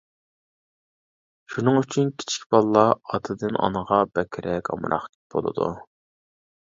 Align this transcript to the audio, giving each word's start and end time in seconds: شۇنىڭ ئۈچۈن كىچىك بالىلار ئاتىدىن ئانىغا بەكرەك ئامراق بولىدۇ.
شۇنىڭ 1.55 1.77
ئۈچۈن 1.81 2.09
كىچىك 2.23 2.47
بالىلار 2.55 2.91
ئاتىدىن 3.05 3.61
ئانىغا 3.67 4.01
بەكرەك 4.17 4.73
ئامراق 4.77 5.09
بولىدۇ. 5.37 5.69